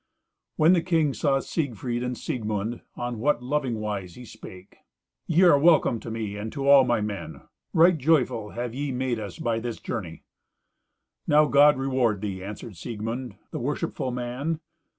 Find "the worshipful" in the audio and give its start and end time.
13.51-14.09